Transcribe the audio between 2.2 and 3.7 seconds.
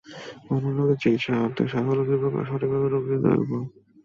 করে সঠিকভাবে রোগ নির্ণয়ের ওপর।